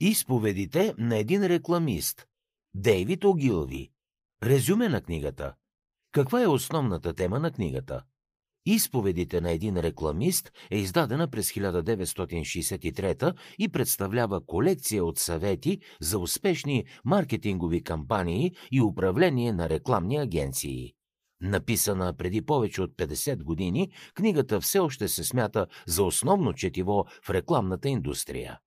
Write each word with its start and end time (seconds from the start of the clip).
Изповедите 0.00 0.94
на 0.98 1.16
един 1.16 1.46
рекламист. 1.46 2.26
Дейвид 2.74 3.24
Огилви. 3.24 3.90
Резюме 4.42 4.88
на 4.88 5.00
книгата. 5.00 5.54
Каква 6.12 6.42
е 6.42 6.46
основната 6.46 7.14
тема 7.14 7.38
на 7.38 7.50
книгата? 7.50 8.02
Изповедите 8.66 9.40
на 9.40 9.50
един 9.50 9.76
рекламист 9.76 10.52
е 10.70 10.78
издадена 10.78 11.30
през 11.30 11.52
1963 11.52 13.34
и 13.58 13.68
представлява 13.68 14.46
колекция 14.46 15.04
от 15.04 15.18
съвети 15.18 15.80
за 16.00 16.18
успешни 16.18 16.84
маркетингови 17.04 17.84
кампании 17.84 18.52
и 18.72 18.82
управление 18.82 19.52
на 19.52 19.68
рекламни 19.68 20.16
агенции. 20.16 20.92
Написана 21.40 22.16
преди 22.16 22.42
повече 22.42 22.82
от 22.82 22.90
50 22.96 23.42
години, 23.42 23.92
книгата 24.14 24.60
все 24.60 24.78
още 24.78 25.08
се 25.08 25.24
смята 25.24 25.66
за 25.86 26.02
основно 26.02 26.52
четиво 26.52 27.04
в 27.24 27.30
рекламната 27.30 27.88
индустрия. 27.88 28.58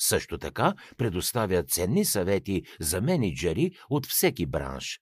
Също 0.00 0.38
така 0.38 0.74
предоставя 0.96 1.62
ценни 1.62 2.04
съвети 2.04 2.62
за 2.80 3.00
менеджери 3.00 3.70
от 3.90 4.06
всеки 4.06 4.46
бранш. 4.46 5.00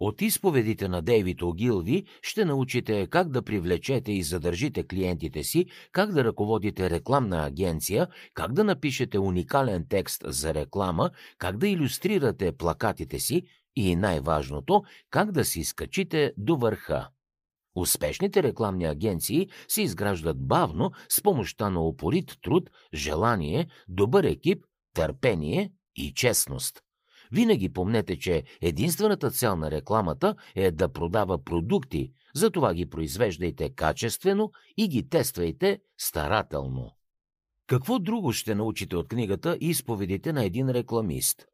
От 0.00 0.22
изповедите 0.22 0.88
на 0.88 1.02
Дейвид 1.02 1.42
Огилви 1.42 2.04
ще 2.22 2.44
научите 2.44 3.06
как 3.06 3.28
да 3.28 3.42
привлечете 3.42 4.12
и 4.12 4.22
задържите 4.22 4.86
клиентите 4.86 5.44
си, 5.44 5.66
как 5.92 6.12
да 6.12 6.24
ръководите 6.24 6.90
рекламна 6.90 7.46
агенция, 7.46 8.08
как 8.34 8.52
да 8.52 8.64
напишете 8.64 9.18
уникален 9.18 9.86
текст 9.88 10.22
за 10.26 10.54
реклама, 10.54 11.10
как 11.38 11.56
да 11.56 11.68
иллюстрирате 11.68 12.52
плакатите 12.52 13.18
си 13.18 13.42
и 13.76 13.96
най-важното, 13.96 14.82
как 15.10 15.32
да 15.32 15.44
си 15.44 15.64
скачите 15.64 16.32
до 16.36 16.56
върха. 16.56 17.08
Успешните 17.74 18.42
рекламни 18.42 18.84
агенции 18.84 19.48
се 19.68 19.82
изграждат 19.82 20.46
бавно 20.46 20.90
с 21.08 21.22
помощта 21.22 21.70
на 21.70 21.86
упорит 21.86 22.32
труд, 22.42 22.70
желание, 22.94 23.68
добър 23.88 24.24
екип, 24.24 24.64
търпение 24.94 25.72
и 25.96 26.12
честност. 26.14 26.80
Винаги 27.32 27.72
помнете, 27.72 28.18
че 28.18 28.44
единствената 28.60 29.30
цел 29.30 29.56
на 29.56 29.70
рекламата 29.70 30.34
е 30.54 30.70
да 30.70 30.88
продава 30.88 31.44
продукти, 31.44 32.12
затова 32.34 32.74
ги 32.74 32.86
произвеждайте 32.86 33.68
качествено 33.68 34.50
и 34.76 34.88
ги 34.88 35.08
тествайте 35.08 35.78
старателно. 35.98 36.90
Какво 37.66 37.98
друго 37.98 38.32
ще 38.32 38.54
научите 38.54 38.96
от 38.96 39.08
книгата 39.08 39.58
Изповедите 39.60 40.32
на 40.32 40.44
един 40.44 40.70
рекламист? 40.70 41.46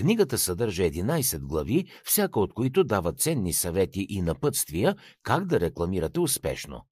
Книгата 0.00 0.38
съдържа 0.38 0.82
11 0.82 1.38
глави, 1.38 1.84
всяка 2.04 2.40
от 2.40 2.54
които 2.54 2.84
дава 2.84 3.12
ценни 3.12 3.52
съвети 3.52 4.06
и 4.08 4.22
напътствия 4.22 4.96
как 5.22 5.46
да 5.46 5.60
рекламирате 5.60 6.20
успешно. 6.20 6.86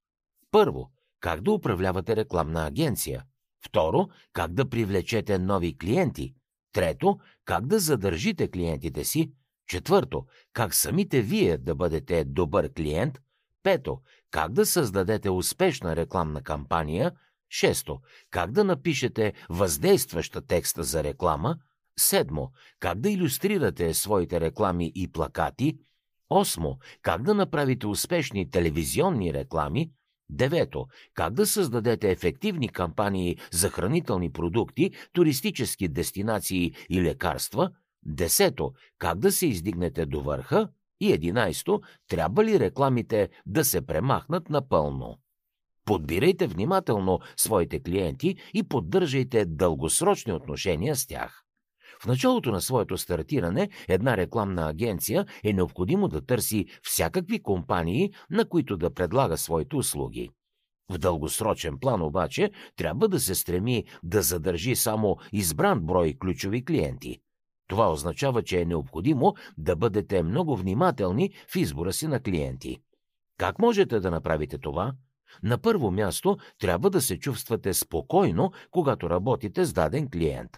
Първо, 0.51 0.91
как 1.21 1.41
да 1.41 1.53
управлявате 1.53 2.17
рекламна 2.17 2.67
агенция. 2.67 3.25
Второ, 3.67 4.09
как 4.33 4.53
да 4.53 4.69
привлечете 4.69 5.39
нови 5.39 5.79
клиенти. 5.79 6.35
Трето, 6.73 7.19
как 7.45 7.67
да 7.67 7.79
задържите 7.79 8.51
клиентите 8.51 9.05
си. 9.05 9.33
Четвърто, 9.67 10.27
как 10.53 10.75
самите 10.75 11.23
вие 11.23 11.59
да 11.59 11.75
бъдете 11.75 12.25
добър 12.25 12.73
клиент. 12.73 13.19
Пето, 13.63 13.99
как 14.31 14.53
да 14.53 14.67
създадете 14.67 15.31
успешна 15.31 15.97
рекламна 15.97 16.43
кампания. 16.43 17.13
Шесто, 17.51 18.01
как 18.31 18.53
да 18.53 18.65
напишете 18.65 19.33
въздействаща 19.51 20.47
текста 20.47 20.83
за 20.83 21.05
реклама. 21.05 21.59
Седмо, 21.99 22.51
как 22.81 23.01
да 23.01 23.11
иллюстрирате 23.11 23.95
своите 23.95 24.41
реклами 24.41 24.93
и 24.95 25.13
плакати. 25.13 25.79
Осмо, 26.31 26.77
как 27.03 27.23
да 27.23 27.35
направите 27.35 27.87
успешни 27.87 28.51
телевизионни 28.51 29.35
реклами. 29.35 29.91
Девето, 30.31 30.87
как 31.15 31.35
да 31.35 31.47
създадете 31.47 32.11
ефективни 32.11 32.69
кампании 32.69 33.37
за 33.53 33.71
хранителни 33.71 34.33
продукти, 34.33 34.91
туристически 35.13 35.89
дестинации 35.89 36.73
и 36.91 37.03
лекарства. 37.03 37.71
Десето, 38.03 38.73
как 38.99 39.19
да 39.19 39.33
се 39.33 39.47
издигнете 39.47 40.07
до 40.07 40.21
върха. 40.21 40.69
И 41.01 41.13
единайсто, 41.13 41.81
трябва 42.09 42.45
ли 42.45 42.61
рекламите 42.61 43.29
да 43.47 43.65
се 43.65 43.87
премахнат 43.87 44.51
напълно? 44.51 45.19
Подбирайте 45.85 46.47
внимателно 46.47 47.21
своите 47.37 47.83
клиенти 47.83 48.37
и 48.55 48.63
поддържайте 48.63 49.45
дългосрочни 49.45 50.33
отношения 50.33 50.97
с 50.97 51.07
тях. 51.07 51.45
В 52.03 52.07
началото 52.07 52.51
на 52.51 52.61
своето 52.61 52.99
стартиране 52.99 53.69
една 53.89 54.17
рекламна 54.17 54.69
агенция 54.69 55.27
е 55.45 55.53
необходимо 55.53 56.09
да 56.09 56.27
търси 56.27 56.67
всякакви 56.83 57.43
компании, 57.43 58.13
на 58.31 58.49
които 58.49 58.77
да 58.77 58.95
предлага 58.95 59.37
своите 59.37 59.77
услуги. 59.77 60.31
В 60.91 60.99
дългосрочен 60.99 61.79
план 61.79 62.03
обаче 62.03 62.51
трябва 62.77 63.09
да 63.09 63.21
се 63.21 63.35
стреми 63.35 63.85
да 64.03 64.23
задържи 64.23 64.77
само 64.77 65.17
избран 65.33 65.81
брой 65.81 66.15
ключови 66.21 66.65
клиенти. 66.65 67.19
Това 67.69 67.93
означава, 67.93 68.43
че 68.43 68.61
е 68.61 68.65
необходимо 68.65 69.35
да 69.59 69.77
бъдете 69.77 70.23
много 70.23 70.57
внимателни 70.57 71.31
в 71.49 71.57
избора 71.57 71.93
си 71.93 72.07
на 72.07 72.21
клиенти. 72.21 72.79
Как 73.39 73.59
можете 73.59 74.01
да 74.01 74.11
направите 74.11 74.59
това? 74.59 74.93
На 75.43 75.59
първо 75.59 75.91
място 75.91 76.37
трябва 76.59 76.91
да 76.91 77.01
се 77.01 77.19
чувствате 77.19 77.75
спокойно, 77.75 78.53
когато 78.71 79.11
работите 79.11 79.65
с 79.65 79.73
даден 79.73 80.11
клиент. 80.11 80.51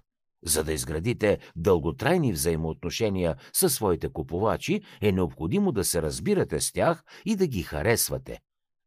За 0.45 0.65
да 0.65 0.73
изградите 0.73 1.39
дълготрайни 1.56 2.33
взаимоотношения 2.33 3.37
със 3.53 3.75
своите 3.75 4.09
купувачи, 4.09 4.81
е 5.01 5.12
необходимо 5.12 5.73
да 5.73 5.84
се 5.84 6.03
разбирате 6.03 6.61
с 6.61 6.73
тях 6.73 7.05
и 7.25 7.37
да 7.37 7.47
ги 7.47 7.62
харесвате. 7.62 8.39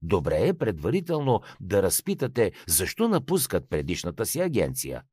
Добре 0.02 0.48
е 0.48 0.54
предварително 0.54 1.42
да 1.62 1.84
разпитате 1.84 2.52
защо 2.68 3.08
напускат 3.08 3.70
предишната 3.70 4.26
си 4.26 4.40
агенция. 4.40 5.04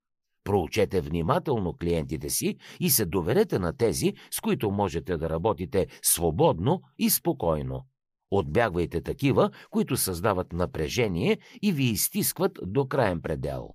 Проучете 0.45 1.01
внимателно 1.01 1.73
клиентите 1.73 2.31
си 2.31 2.57
и 2.81 2.91
се 2.91 3.05
доверете 3.05 3.59
на 3.59 3.77
тези, 3.77 4.15
с 4.31 4.41
които 4.41 4.71
можете 4.71 5.17
да 5.17 5.31
работите 5.31 5.87
свободно 6.03 6.83
и 6.99 7.11
спокойно. 7.11 7.87
Отбягвайте 8.31 9.01
такива, 9.01 9.51
които 9.71 9.97
създават 9.97 10.53
напрежение 10.53 11.39
и 11.63 11.73
ви 11.73 11.85
изтискват 11.85 12.59
до 12.63 12.89
краен 12.89 13.23
предел. 13.23 13.69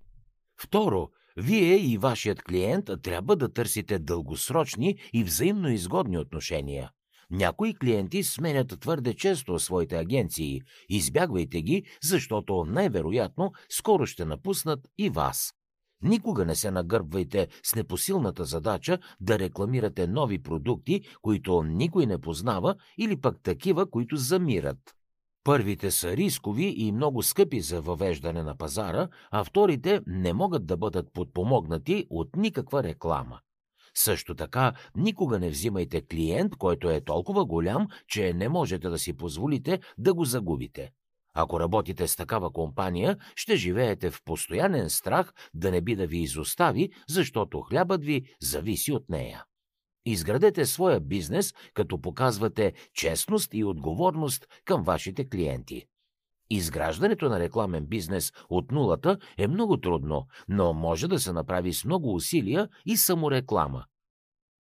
Второ, 0.62 1.10
вие 1.38 1.78
и 1.78 1.98
вашият 1.98 2.44
клиент 2.44 2.90
трябва 3.02 3.36
да 3.36 3.54
търсите 3.54 4.00
дългосрочни 4.00 4.98
и 5.14 5.24
взаимно 5.24 5.70
изгодни 5.70 6.18
отношения. 6.18 6.92
Някои 7.32 7.76
клиенти 7.76 8.24
сменят 8.24 8.80
твърде 8.80 9.14
често 9.14 9.60
своите 9.60 9.98
агенции. 9.98 10.62
Избягвайте 10.90 11.62
ги, 11.62 11.84
защото 12.04 12.66
най-вероятно 12.66 13.52
скоро 13.70 14.06
ще 14.06 14.26
напуснат 14.26 14.80
и 14.98 15.10
вас. 15.10 15.54
Никога 16.02 16.46
не 16.46 16.56
се 16.56 16.72
нагърбвайте 16.72 17.48
с 17.64 17.76
непосилната 17.76 18.46
задача 18.46 19.00
да 19.22 19.40
рекламирате 19.40 20.08
нови 20.08 20.44
продукти, 20.44 21.02
които 21.22 21.64
никой 21.64 22.06
не 22.06 22.22
познава 22.22 22.76
или 22.98 23.22
пък 23.22 23.44
такива, 23.44 23.90
които 23.90 24.16
замират. 24.16 24.95
Първите 25.46 25.92
са 25.92 26.18
рискови 26.18 26.74
и 26.78 26.92
много 26.92 27.24
скъпи 27.24 27.62
за 27.62 27.82
въвеждане 27.82 28.44
на 28.44 28.58
пазара, 28.58 29.08
а 29.32 29.44
вторите 29.44 30.02
не 30.08 30.34
могат 30.34 30.66
да 30.66 30.78
бъдат 30.78 31.14
подпомогнати 31.14 32.08
от 32.10 32.36
никаква 32.36 32.84
реклама. 32.84 33.40
Също 33.96 34.36
така, 34.36 34.74
никога 34.96 35.40
не 35.40 35.50
взимайте 35.50 36.02
клиент, 36.02 36.56
който 36.56 36.90
е 36.90 37.02
толкова 37.02 37.46
голям, 37.46 37.88
че 38.08 38.34
не 38.34 38.50
можете 38.50 38.90
да 38.90 39.00
си 39.00 39.18
позволите 39.18 39.80
да 39.98 40.14
го 40.14 40.26
загубите. 40.26 40.92
Ако 41.34 41.60
работите 41.60 42.08
с 42.08 42.16
такава 42.16 42.54
компания, 42.54 43.18
ще 43.36 43.56
живеете 43.56 44.12
в 44.12 44.22
постоянен 44.26 44.90
страх 44.90 45.34
да 45.54 45.72
не 45.72 45.82
би 45.82 45.96
да 45.96 46.08
ви 46.08 46.18
изостави, 46.18 46.90
защото 47.10 47.62
хлябът 47.62 48.06
ви 48.06 48.26
зависи 48.42 48.92
от 48.92 49.10
нея. 49.10 49.44
Изградете 50.06 50.66
своя 50.66 51.00
бизнес, 51.00 51.54
като 51.74 52.02
показвате 52.02 52.74
честност 52.94 53.54
и 53.54 53.64
отговорност 53.64 54.48
към 54.66 54.84
вашите 54.84 55.30
клиенти. 55.30 55.86
Изграждането 56.50 57.30
на 57.30 57.40
рекламен 57.40 57.86
бизнес 57.86 58.32
от 58.50 58.72
нулата 58.72 59.18
е 59.38 59.48
много 59.48 59.78
трудно, 59.78 60.28
но 60.48 60.74
може 60.74 61.08
да 61.08 61.20
се 61.20 61.34
направи 61.34 61.74
с 61.74 61.86
много 61.86 62.16
усилия 62.16 62.70
и 62.86 62.98
самореклама. 62.98 63.86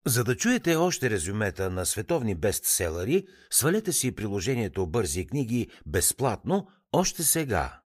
За 0.07 0.25
да 0.25 0.37
чуете 0.37 0.77
още 0.77 1.11
резюмета 1.11 1.71
на 1.71 1.87
световни 1.87 2.35
бестселери, 2.35 3.25
свалете 3.51 3.93
си 3.93 4.15
приложението 4.15 4.87
Бързи 4.87 5.27
книги 5.27 5.69
безплатно 5.87 6.67
още 6.93 7.23
сега. 7.23 7.81